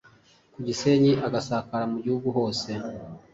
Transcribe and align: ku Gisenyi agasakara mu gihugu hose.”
ku 0.53 0.59
Gisenyi 0.67 1.11
agasakara 1.27 1.85
mu 1.91 1.97
gihugu 2.03 2.27
hose.” 2.37 2.69